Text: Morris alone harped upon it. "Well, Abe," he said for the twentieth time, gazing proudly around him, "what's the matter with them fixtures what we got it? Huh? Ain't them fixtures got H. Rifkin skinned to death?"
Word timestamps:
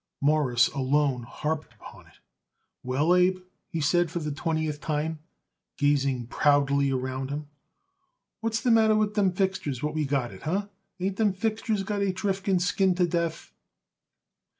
Morris 0.19 0.67
alone 0.69 1.21
harped 1.29 1.75
upon 1.75 2.07
it. 2.07 2.17
"Well, 2.81 3.13
Abe," 3.15 3.37
he 3.69 3.79
said 3.79 4.09
for 4.09 4.17
the 4.17 4.31
twentieth 4.31 4.81
time, 4.81 5.19
gazing 5.77 6.25
proudly 6.25 6.89
around 6.89 7.29
him, 7.29 7.49
"what's 8.39 8.61
the 8.61 8.71
matter 8.71 8.95
with 8.95 9.13
them 9.13 9.31
fixtures 9.31 9.83
what 9.83 9.93
we 9.93 10.05
got 10.05 10.31
it? 10.31 10.41
Huh? 10.41 10.69
Ain't 10.99 11.17
them 11.17 11.33
fixtures 11.33 11.83
got 11.83 12.01
H. 12.01 12.23
Rifkin 12.23 12.57
skinned 12.57 12.97
to 12.97 13.05
death?" 13.05 13.51